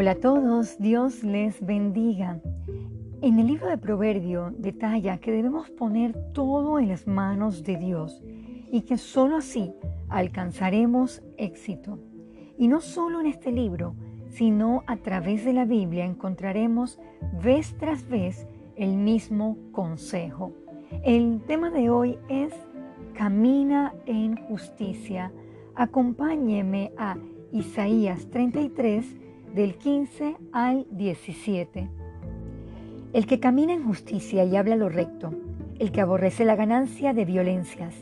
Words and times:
Hola 0.00 0.12
a 0.12 0.14
todos, 0.14 0.78
Dios 0.78 1.22
les 1.24 1.60
bendiga. 1.60 2.40
En 3.20 3.38
el 3.38 3.48
libro 3.48 3.68
de 3.68 3.76
Proverbio 3.76 4.50
detalla 4.56 5.18
que 5.18 5.30
debemos 5.30 5.68
poner 5.68 6.14
todo 6.32 6.78
en 6.78 6.88
las 6.88 7.06
manos 7.06 7.64
de 7.64 7.76
Dios 7.76 8.22
y 8.72 8.80
que 8.80 8.96
sólo 8.96 9.36
así 9.36 9.74
alcanzaremos 10.08 11.22
éxito. 11.36 11.98
Y 12.56 12.68
no 12.68 12.80
solo 12.80 13.20
en 13.20 13.26
este 13.26 13.52
libro, 13.52 13.94
sino 14.30 14.84
a 14.86 14.96
través 14.96 15.44
de 15.44 15.52
la 15.52 15.66
Biblia 15.66 16.06
encontraremos 16.06 16.98
vez 17.44 17.76
tras 17.76 18.08
vez 18.08 18.46
el 18.76 18.96
mismo 18.96 19.58
consejo. 19.70 20.54
El 21.04 21.42
tema 21.46 21.68
de 21.68 21.90
hoy 21.90 22.16
es 22.30 22.54
Camina 23.12 23.92
en 24.06 24.38
justicia. 24.46 25.30
Acompáñeme 25.74 26.90
a 26.96 27.18
Isaías 27.52 28.30
33 28.30 29.20
del 29.54 29.74
15 29.74 30.36
al 30.52 30.86
17. 30.92 31.88
El 33.12 33.26
que 33.26 33.40
camina 33.40 33.72
en 33.72 33.84
justicia 33.84 34.44
y 34.44 34.56
habla 34.56 34.76
lo 34.76 34.88
recto, 34.88 35.34
el 35.80 35.90
que 35.90 36.00
aborrece 36.00 36.44
la 36.44 36.54
ganancia 36.54 37.12
de 37.14 37.24
violencias, 37.24 37.94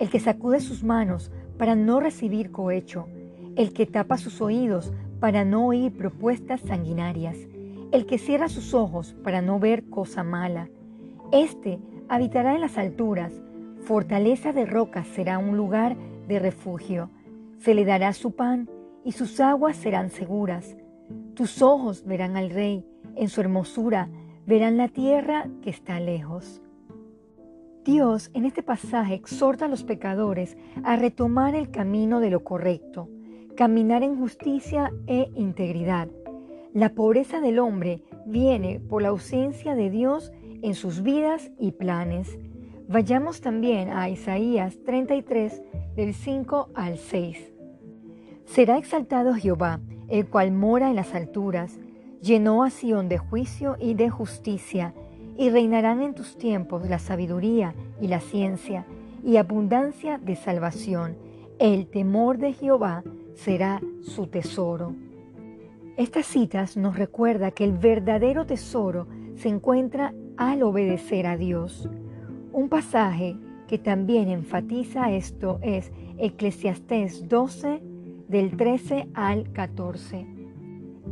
el 0.00 0.10
que 0.10 0.18
sacude 0.18 0.58
sus 0.58 0.82
manos 0.82 1.30
para 1.56 1.76
no 1.76 2.00
recibir 2.00 2.50
cohecho, 2.50 3.06
el 3.54 3.72
que 3.72 3.86
tapa 3.86 4.18
sus 4.18 4.40
oídos 4.40 4.92
para 5.20 5.44
no 5.44 5.66
oír 5.66 5.92
propuestas 5.96 6.60
sanguinarias, 6.62 7.36
el 7.92 8.04
que 8.04 8.18
cierra 8.18 8.48
sus 8.48 8.74
ojos 8.74 9.14
para 9.22 9.40
no 9.40 9.60
ver 9.60 9.88
cosa 9.88 10.24
mala. 10.24 10.68
Este 11.30 11.78
habitará 12.08 12.56
en 12.56 12.60
las 12.60 12.76
alturas, 12.76 13.32
fortaleza 13.82 14.52
de 14.52 14.66
rocas 14.66 15.06
será 15.06 15.38
un 15.38 15.56
lugar 15.56 15.96
de 16.26 16.40
refugio. 16.40 17.10
Se 17.58 17.74
le 17.74 17.84
dará 17.84 18.12
su 18.14 18.32
pan 18.32 18.68
y 19.04 19.12
sus 19.12 19.38
aguas 19.38 19.76
serán 19.76 20.10
seguras. 20.10 20.76
Tus 21.38 21.62
ojos 21.62 22.04
verán 22.04 22.36
al 22.36 22.50
Rey, 22.50 22.84
en 23.14 23.28
su 23.28 23.40
hermosura 23.40 24.08
verán 24.44 24.76
la 24.76 24.88
tierra 24.88 25.48
que 25.62 25.70
está 25.70 26.00
lejos. 26.00 26.60
Dios 27.84 28.32
en 28.34 28.44
este 28.44 28.64
pasaje 28.64 29.14
exhorta 29.14 29.66
a 29.66 29.68
los 29.68 29.84
pecadores 29.84 30.56
a 30.82 30.96
retomar 30.96 31.54
el 31.54 31.70
camino 31.70 32.18
de 32.18 32.30
lo 32.30 32.42
correcto, 32.42 33.08
caminar 33.56 34.02
en 34.02 34.18
justicia 34.18 34.92
e 35.06 35.30
integridad. 35.36 36.08
La 36.74 36.96
pobreza 36.96 37.40
del 37.40 37.60
hombre 37.60 38.02
viene 38.26 38.80
por 38.80 39.02
la 39.02 39.10
ausencia 39.10 39.76
de 39.76 39.90
Dios 39.90 40.32
en 40.62 40.74
sus 40.74 41.04
vidas 41.04 41.52
y 41.56 41.70
planes. 41.70 42.36
Vayamos 42.88 43.40
también 43.40 43.90
a 43.90 44.08
Isaías 44.08 44.76
33 44.84 45.62
del 45.94 46.14
5 46.14 46.70
al 46.74 46.98
6. 46.98 47.52
Será 48.44 48.76
exaltado 48.76 49.34
Jehová, 49.34 49.78
el 50.08 50.26
cual 50.26 50.52
mora 50.52 50.90
en 50.90 50.96
las 50.96 51.14
alturas, 51.14 51.78
llenó 52.20 52.62
a 52.62 52.70
Sión 52.70 53.08
de 53.08 53.18
juicio 53.18 53.76
y 53.78 53.94
de 53.94 54.10
justicia, 54.10 54.94
y 55.36 55.50
reinarán 55.50 56.02
en 56.02 56.14
tus 56.14 56.36
tiempos 56.36 56.88
la 56.88 56.98
sabiduría 56.98 57.74
y 58.00 58.08
la 58.08 58.20
ciencia, 58.20 58.86
y 59.24 59.36
abundancia 59.36 60.18
de 60.18 60.34
salvación. 60.36 61.16
El 61.58 61.86
temor 61.86 62.38
de 62.38 62.52
Jehová 62.52 63.04
será 63.34 63.80
su 64.02 64.26
tesoro. 64.26 64.94
Estas 65.96 66.26
citas 66.26 66.76
nos 66.76 66.96
recuerda 66.96 67.50
que 67.50 67.64
el 67.64 67.72
verdadero 67.72 68.46
tesoro 68.46 69.06
se 69.34 69.48
encuentra 69.48 70.14
al 70.36 70.62
obedecer 70.62 71.26
a 71.26 71.36
Dios. 71.36 71.88
Un 72.52 72.68
pasaje 72.68 73.36
que 73.66 73.78
también 73.78 74.28
enfatiza 74.28 75.12
esto 75.12 75.58
es 75.62 75.92
Eclesiastés 76.18 77.28
12, 77.28 77.80
del 78.28 78.56
13 78.56 79.08
al 79.14 79.50
14. 79.52 80.26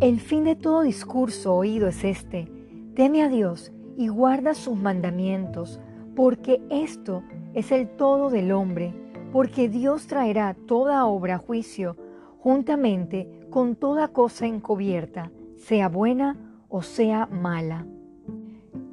El 0.00 0.20
fin 0.20 0.44
de 0.44 0.54
todo 0.54 0.82
discurso 0.82 1.54
oído 1.54 1.88
es 1.88 2.04
este, 2.04 2.48
teme 2.94 3.22
a 3.22 3.28
Dios 3.28 3.72
y 3.96 4.08
guarda 4.08 4.52
sus 4.52 4.76
mandamientos, 4.76 5.80
porque 6.14 6.60
esto 6.68 7.22
es 7.54 7.72
el 7.72 7.88
todo 7.88 8.28
del 8.28 8.52
hombre, 8.52 8.94
porque 9.32 9.70
Dios 9.70 10.06
traerá 10.06 10.54
toda 10.66 11.06
obra 11.06 11.36
a 11.36 11.38
juicio, 11.38 11.96
juntamente 12.38 13.28
con 13.48 13.76
toda 13.76 14.08
cosa 14.08 14.46
encubierta, 14.46 15.32
sea 15.56 15.88
buena 15.88 16.36
o 16.68 16.82
sea 16.82 17.26
mala. 17.26 17.86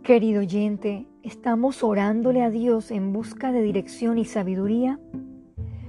Querido 0.02 0.40
oyente, 0.40 1.08
¿estamos 1.24 1.84
orándole 1.84 2.42
a 2.42 2.50
Dios 2.50 2.92
en 2.92 3.12
busca 3.12 3.52
de 3.52 3.62
dirección 3.62 4.18
y 4.18 4.26
sabiduría? 4.26 5.00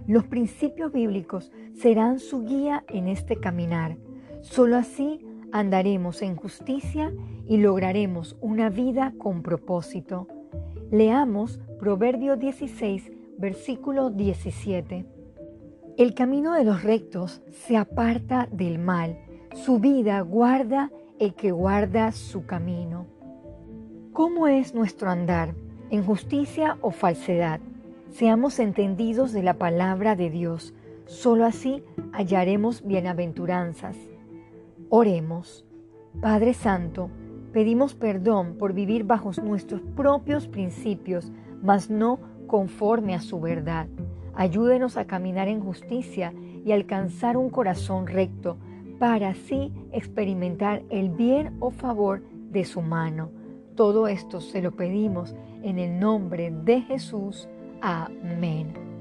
Los 0.06 0.24
principios 0.24 0.92
bíblicos 0.92 1.50
serán 1.74 2.18
su 2.18 2.44
guía 2.44 2.84
en 2.88 3.08
este 3.08 3.36
caminar. 3.36 3.96
Solo 4.42 4.76
así 4.76 5.24
andaremos 5.50 6.20
en 6.20 6.36
justicia 6.36 7.12
y 7.46 7.56
lograremos 7.56 8.36
una 8.40 8.68
vida 8.68 9.14
con 9.16 9.42
propósito. 9.42 10.28
Leamos 10.90 11.58
Proverbio 11.78 12.36
16, 12.36 13.12
versículo 13.38 14.10
17. 14.10 15.06
El 15.96 16.14
camino 16.14 16.52
de 16.52 16.64
los 16.64 16.82
rectos 16.82 17.42
se 17.50 17.76
aparta 17.76 18.48
del 18.50 18.78
mal, 18.78 19.18
su 19.54 19.78
vida 19.78 20.20
guarda 20.20 20.90
el 21.18 21.34
que 21.34 21.52
guarda 21.52 22.12
su 22.12 22.44
camino. 22.44 23.06
¿Cómo 24.12 24.48
es 24.48 24.74
nuestro 24.74 25.10
andar? 25.10 25.54
¿En 25.90 26.04
justicia 26.04 26.76
o 26.80 26.90
falsedad? 26.90 27.60
Seamos 28.10 28.58
entendidos 28.58 29.32
de 29.32 29.42
la 29.42 29.54
palabra 29.54 30.16
de 30.16 30.30
Dios. 30.30 30.74
Solo 31.06 31.44
así 31.44 31.82
hallaremos 32.12 32.84
bienaventuranzas. 32.84 33.96
Oremos. 34.88 35.64
Padre 36.20 36.54
Santo, 36.54 37.10
pedimos 37.52 37.94
perdón 37.94 38.56
por 38.56 38.72
vivir 38.72 39.04
bajo 39.04 39.32
nuestros 39.42 39.80
propios 39.96 40.46
principios, 40.46 41.32
mas 41.62 41.90
no 41.90 42.20
conforme 42.46 43.14
a 43.14 43.20
su 43.20 43.40
verdad. 43.40 43.88
Ayúdenos 44.34 44.96
a 44.96 45.06
caminar 45.06 45.48
en 45.48 45.60
justicia 45.60 46.32
y 46.64 46.72
alcanzar 46.72 47.36
un 47.36 47.50
corazón 47.50 48.06
recto, 48.06 48.56
para 48.98 49.30
así 49.30 49.72
experimentar 49.92 50.82
el 50.88 51.10
bien 51.10 51.56
o 51.60 51.70
favor 51.70 52.22
de 52.50 52.64
su 52.64 52.80
mano. 52.80 53.30
Todo 53.74 54.06
esto 54.06 54.40
se 54.40 54.62
lo 54.62 54.70
pedimos 54.70 55.34
en 55.62 55.78
el 55.78 55.98
nombre 55.98 56.52
de 56.52 56.80
Jesús. 56.82 57.48
Amén. 57.80 58.93